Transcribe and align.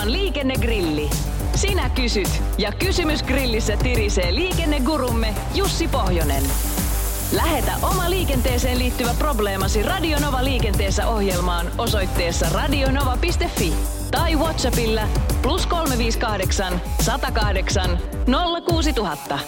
Radionovan 0.00 0.24
liikennegrilli. 0.24 1.10
Sinä 1.54 1.90
kysyt 1.90 2.42
ja 2.58 2.72
kysymys 2.72 3.22
grillissä 3.22 3.76
tirisee 3.76 4.34
liikennegurumme 4.34 5.34
Jussi 5.54 5.88
Pohjonen. 5.88 6.42
Lähetä 7.32 7.72
oma 7.82 8.10
liikenteeseen 8.10 8.78
liittyvä 8.78 9.14
probleemasi 9.18 9.82
Radionova 9.82 10.44
liikenteessä 10.44 11.08
ohjelmaan 11.08 11.66
osoitteessa 11.78 12.46
radionova.fi 12.48 13.72
tai 14.10 14.36
Whatsappilla 14.36 15.02
plus 15.42 15.66
358 15.66 16.80
108 17.00 17.98
06000. 18.68 19.38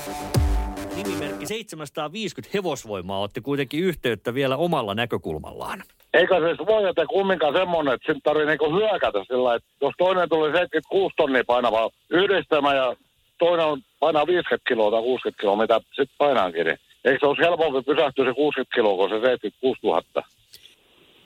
Nimimerkki 0.97 1.47
750 1.47 2.59
hevosvoimaa 2.59 3.21
otti 3.21 3.41
kuitenkin 3.41 3.81
yhteyttä 3.81 4.35
vielä 4.35 4.57
omalla 4.57 4.95
näkökulmallaan. 4.95 5.83
Eikä 6.15 6.35
se 6.35 6.67
voi 6.67 6.89
että 6.89 7.07
kumminkaan 7.07 7.55
semmonen, 7.55 7.95
että 7.95 8.07
sinne 8.07 8.21
tarvii 8.25 8.47
niinku 8.47 8.75
hyökätä 8.77 9.19
sillä 9.29 9.55
että 9.55 9.69
jos 9.81 9.95
toinen 9.99 10.29
tuli 10.29 10.53
76 10.53 11.15
tonnia 11.17 11.45
painava 11.47 11.91
yhdistelmä 12.11 12.75
ja 12.75 12.97
toinen 13.39 13.67
on 13.67 13.81
painaa 14.01 14.27
50 14.27 14.69
kiloa 14.69 14.91
tai 14.91 15.03
60 15.03 15.41
kiloa, 15.41 15.57
mitä 15.57 15.81
sitten 15.89 16.17
painaankin, 16.19 16.67
niin 16.67 16.79
eikö 17.05 17.19
se 17.21 17.27
olisi 17.27 17.43
helpompi 17.43 17.83
pysähtyä 17.83 18.25
se 18.25 18.35
60 18.35 18.75
kiloa 18.75 18.97
kuin 18.97 19.11
se 19.11 19.27
76 19.27 19.81
000? 19.83 20.03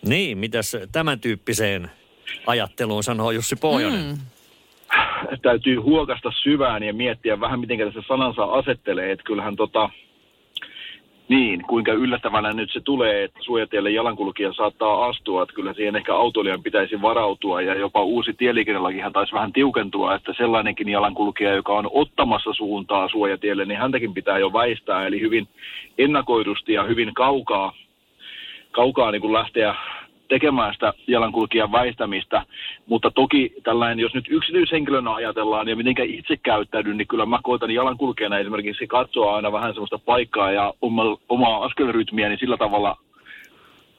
Niin, 0.06 0.38
mitäs 0.38 0.76
tämän 0.92 1.20
tyyppiseen 1.20 1.90
ajatteluun 2.46 3.02
sanoo 3.02 3.30
Jussi 3.30 3.56
Pohjonen? 3.56 4.04
Mm. 4.04 4.16
Täytyy 5.42 5.76
huokasta 5.76 6.32
syvään 6.42 6.82
ja 6.82 6.94
miettiä 6.94 7.40
vähän, 7.40 7.60
miten 7.60 7.78
tässä 7.78 8.00
sanansa 8.08 8.44
asettelee. 8.44 9.12
Että 9.12 9.24
kyllähän 9.24 9.56
tota, 9.56 9.90
niin, 11.28 11.62
kuinka 11.62 11.92
yllättävänä 11.92 12.52
nyt 12.52 12.72
se 12.72 12.80
tulee, 12.80 13.24
että 13.24 13.38
suojatielle 13.42 13.90
jalankulkija 13.90 14.52
saattaa 14.52 15.04
astua, 15.06 15.42
että 15.42 15.54
kyllä 15.54 15.74
siihen 15.74 15.96
ehkä 15.96 16.14
autoilijan 16.14 16.62
pitäisi 16.62 17.02
varautua 17.02 17.62
ja 17.62 17.74
jopa 17.74 18.02
uusi 18.02 18.32
tieliikennelakihan 18.32 19.12
taisi 19.12 19.32
vähän 19.32 19.52
tiukentua, 19.52 20.14
että 20.14 20.32
sellainenkin 20.36 20.88
jalankulkija, 20.88 21.54
joka 21.54 21.72
on 21.72 21.90
ottamassa 21.92 22.52
suuntaa 22.52 23.08
suojatielle, 23.08 23.64
niin 23.64 23.78
häntäkin 23.78 24.14
pitää 24.14 24.38
jo 24.38 24.52
väistää, 24.52 25.06
eli 25.06 25.20
hyvin 25.20 25.48
ennakoidusti 25.98 26.72
ja 26.72 26.82
hyvin 26.82 27.14
kaukaa, 27.14 27.72
kaukaa 28.70 29.10
niin 29.10 29.22
kuin 29.22 29.32
lähteä 29.32 29.74
tekemään 30.28 30.74
sitä 30.74 30.92
jalankulkijan 31.06 31.72
väistämistä, 31.72 32.42
mutta 32.86 33.10
toki 33.10 33.52
tällainen, 33.62 33.98
jos 33.98 34.14
nyt 34.14 34.26
yksityishenkilönä 34.30 35.14
ajatellaan 35.14 35.68
ja 35.68 35.76
mitenkä 35.76 36.02
itse 36.02 36.36
käyttäydyn, 36.36 36.96
niin 36.96 37.08
kyllä 37.08 37.26
mä 37.26 37.38
koitan 37.42 37.70
jalankulkijana 37.70 38.38
esimerkiksi 38.38 38.86
katsoa 38.86 39.36
aina 39.36 39.52
vähän 39.52 39.72
sellaista 39.72 39.98
paikkaa 39.98 40.50
ja 40.50 40.74
omaa 41.28 41.64
askelrytmiä, 41.64 42.28
niin 42.28 42.38
sillä 42.38 42.56
tavalla 42.56 42.96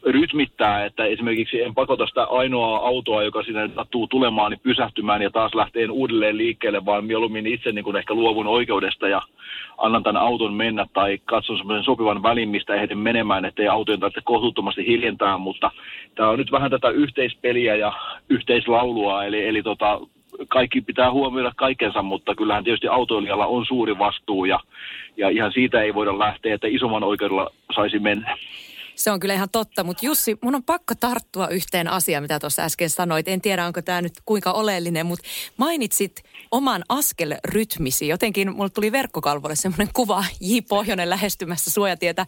rytmittää, 0.06 0.86
että 0.86 1.06
esimerkiksi 1.06 1.62
en 1.62 1.76
pakota 1.76 2.08
sitä 2.08 2.24
ainoaa 2.24 2.88
autoa, 2.88 3.24
joka 3.24 3.44
sinne 3.44 3.70
sattuu 3.76 4.08
tulemaan, 4.08 4.52
niin 4.52 4.60
pysähtymään 4.64 5.22
ja 5.22 5.30
taas 5.30 5.56
lähteen 5.56 5.92
uudelleen 5.92 6.38
liikkeelle, 6.38 6.86
vaan 6.86 7.06
mieluummin 7.06 7.48
itse 7.48 7.72
niin 7.72 7.84
kuin 7.84 7.96
ehkä 7.96 8.14
luovun 8.14 8.48
oikeudesta 8.48 9.08
ja 9.08 9.22
annan 9.78 10.04
tämän 10.04 10.22
auton 10.22 10.54
mennä 10.54 10.86
tai 10.94 11.18
katson 11.26 11.58
semmoisen 11.58 11.84
sopivan 11.84 12.24
välin, 12.24 12.50
mistä 12.50 12.76
ehdin 12.76 12.98
menemään, 12.98 13.46
ettei 13.46 13.68
autojen 13.68 14.00
tarvitse 14.00 14.22
kohtuuttomasti 14.24 14.88
hiljentää, 14.88 15.38
mutta 15.38 15.72
tämä 16.16 16.30
on 16.30 16.40
nyt 16.40 16.52
vähän 16.52 16.72
tätä 16.72 16.90
yhteispeliä 16.90 17.76
ja 17.76 17.94
yhteislaulua, 18.30 19.24
eli, 19.24 19.48
eli 19.48 19.64
tota, 19.64 20.00
kaikki 20.48 20.82
pitää 20.82 21.12
huomioida 21.12 21.52
kaikensa, 21.56 22.02
mutta 22.02 22.36
kyllähän 22.36 22.64
tietysti 22.64 22.88
autoilijalla 22.88 23.46
on 23.46 23.66
suuri 23.66 24.00
vastuu 24.00 24.46
ja, 24.46 24.60
ja 25.18 25.30
ihan 25.30 25.52
siitä 25.52 25.82
ei 25.82 25.94
voida 25.94 26.20
lähteä, 26.20 26.56
että 26.56 26.68
isomman 26.68 27.04
oikeudella 27.04 27.52
saisi 27.76 28.00
mennä. 28.00 28.38
Se 28.98 29.12
on 29.12 29.20
kyllä 29.20 29.34
ihan 29.34 29.50
totta, 29.50 29.84
mutta 29.84 30.06
Jussi, 30.06 30.38
mun 30.42 30.56
on 30.56 30.64
pakko 30.64 30.96
tarttua 30.96 31.48
yhteen 31.48 31.88
asiaan, 31.88 32.24
mitä 32.24 32.40
tuossa 32.40 32.62
äsken 32.62 32.90
sanoit. 32.90 33.28
En 33.28 33.42
tiedä, 33.42 33.66
onko 33.66 33.82
tämä 33.82 34.02
nyt 34.02 34.14
kuinka 34.26 34.52
oleellinen, 34.52 35.06
mutta 35.06 35.26
mainitsit 35.58 36.24
oman 36.52 36.84
askelrytmisi. 36.90 38.08
Jotenkin 38.08 38.56
mulle 38.56 38.70
tuli 38.70 38.92
verkkokalvolle 38.92 39.56
semmoinen 39.56 39.90
kuva 39.94 40.26
J. 40.40 40.58
Pohjonen 40.70 41.10
lähestymässä 41.10 41.72
suojatietä 41.72 42.26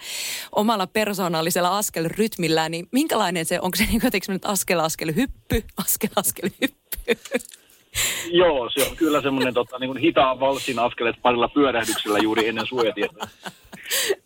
omalla 0.52 0.88
persoonallisella 0.88 1.78
askelrytmillään. 1.78 2.72
Niin 2.72 2.88
minkälainen 2.92 3.46
se, 3.46 3.60
onko 3.62 3.78
se 3.78 3.86
niin 3.86 4.02
jotenkin 4.04 4.40
askel 4.44 4.80
askel 4.80 5.16
hyppy, 5.16 5.64
askel 5.78 6.10
askel 6.16 6.50
hyppy? 6.62 7.18
Joo, 8.32 8.70
se 8.70 8.90
on 8.90 8.96
kyllä 8.98 9.22
semmoinen 9.22 9.54
tota, 9.54 9.80
niin 9.80 9.98
hitaan 9.98 10.40
valssin 10.40 10.80
askelet 10.80 11.16
parilla 11.22 11.48
pyörähdyksellä 11.48 12.20
juuri 12.20 12.48
ennen 12.48 12.66
suojatietä. 12.66 13.28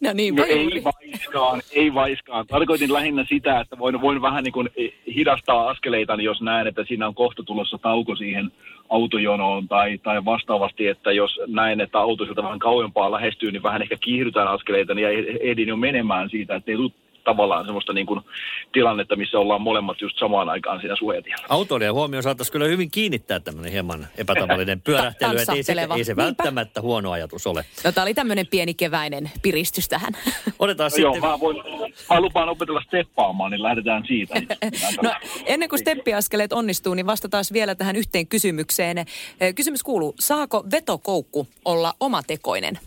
No 0.02 0.14
niin, 0.14 0.36
no, 0.36 0.44
ei 0.44 0.84
vaiskaan, 0.84 1.62
ei 1.72 1.94
vaiskaan. 1.94 2.48
Tarkoitin 2.48 2.94
lähinnä 2.94 3.26
sitä, 3.30 3.60
että 3.60 3.80
voin, 3.80 4.02
voin 4.02 4.22
vähän 4.22 4.44
niin 4.44 4.52
kuin 4.52 4.70
hidastaa 5.16 5.70
askeleita, 5.70 6.16
jos 6.16 6.42
näen, 6.42 6.68
että 6.68 6.84
siinä 6.88 7.08
on 7.08 7.16
kohta 7.16 7.44
tulossa 7.44 7.78
tauko 7.78 8.16
siihen 8.16 8.52
autojonoon 8.90 9.68
tai, 9.68 9.98
tai 9.98 10.26
vastaavasti, 10.26 10.88
että 10.88 11.12
jos 11.12 11.40
näen, 11.48 11.82
että 11.82 12.00
auto 12.00 12.24
sieltä 12.24 12.44
vähän 12.44 12.60
kauempaa 12.60 13.12
lähestyy, 13.12 13.52
niin 13.52 13.64
vähän 13.64 13.82
ehkä 13.82 13.98
kiihdytään 13.98 14.48
askeleita 14.48 14.94
niin 14.94 15.08
ehdin 15.42 15.68
jo 15.68 15.78
menemään 15.78 16.30
siitä, 16.30 16.56
että 16.56 16.72
ei 16.72 16.78
tule 16.78 16.92
tavallaan 17.24 17.66
semmoista 17.66 17.94
niin 17.94 18.06
kuin 18.06 18.22
tilannetta, 18.72 19.16
missä 19.16 19.40
ollaan 19.40 19.62
molemmat 19.62 20.02
just 20.02 20.20
samaan 20.20 20.50
aikaan 20.50 20.80
siinä 20.82 20.96
suojatiellä. 20.96 21.46
Autoilijan 21.50 21.94
huomioon 21.94 22.24
saataisiin 22.24 22.52
kyllä 22.52 22.66
hyvin 22.66 22.92
kiinnittää 22.92 23.40
tämmöinen 23.40 23.72
hieman 23.72 24.08
epätavallinen 24.18 24.82
pyörähtely, 24.86 25.38
että 25.40 25.54
ei 25.54 25.64
se, 25.64 25.76
ei 25.96 26.04
se 26.04 26.16
välttämättä 26.16 26.82
huono 26.82 27.12
ajatus 27.12 27.48
ole. 27.48 27.66
No 27.84 27.92
tämä 27.92 28.04
oli 28.04 28.14
tämmöinen 28.14 28.48
pieni 28.48 28.74
keväinen 28.74 29.32
piristys 29.42 29.90
tähän. 29.90 30.14
Otetaan 30.60 30.86
no, 30.86 30.90
sitten... 30.90 31.22
Joo, 31.22 31.32
mä, 31.32 31.40
voin, 31.40 31.58
mä 32.10 32.22
lupaan 32.22 32.50
opetella 32.50 32.82
steppaamaan, 32.82 33.52
niin 33.52 33.64
lähdetään 33.64 34.04
siitä. 34.08 34.36
no, 35.04 35.14
ennen 35.46 35.70
kuin 35.70 35.80
steppiaskeleet 35.80 36.54
onnistuu, 36.54 36.94
niin 36.94 37.06
vastataan 37.06 37.44
vielä 37.54 37.76
tähän 37.76 37.96
yhteen 37.96 38.28
kysymykseen. 38.28 39.06
Kysymys 39.56 39.84
kuuluu, 39.84 40.16
saako 40.20 40.64
vetokoukku 40.72 41.48
olla 41.66 41.94
omatekoinen? 42.00 42.80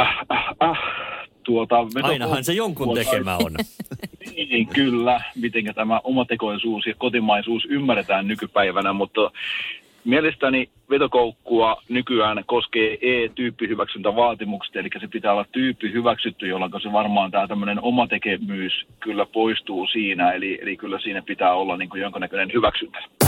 Äh, 0.00 0.18
äh, 0.32 0.70
äh 0.70 0.77
tuota... 1.48 1.86
Ainahan 2.02 2.44
se 2.44 2.52
jonkun 2.52 2.94
tekemä 2.94 3.36
on. 3.36 3.52
niin, 4.36 4.68
kyllä, 4.68 5.20
miten 5.34 5.74
tämä 5.74 6.00
omatekoisuus 6.04 6.86
ja 6.86 6.94
kotimaisuus 6.98 7.64
ymmärretään 7.70 8.28
nykypäivänä, 8.28 8.92
mutta 8.92 9.30
mielestäni 10.04 10.68
vetokoukkua 10.90 11.82
nykyään 11.88 12.44
koskee 12.46 12.98
E-tyyppihyväksyntävaatimukset, 13.02 14.76
eli 14.76 14.88
se 15.00 15.08
pitää 15.08 15.32
olla 15.32 15.46
tyyppi 15.52 15.92
hyväksytty, 15.92 16.46
jolloin 16.46 16.72
se 16.82 16.92
varmaan 16.92 17.30
tämä 17.30 17.46
tämmöinen 17.46 17.82
omatekemyys 17.82 18.72
kyllä 19.00 19.26
poistuu 19.26 19.86
siinä, 19.86 20.32
eli, 20.32 20.58
eli 20.62 20.76
kyllä 20.76 21.00
siinä 21.00 21.22
pitää 21.22 21.54
olla 21.54 21.76
niin 21.76 21.88
kuin 21.88 22.02
jonkinnäköinen 22.02 22.52
hyväksyntä. 22.52 23.27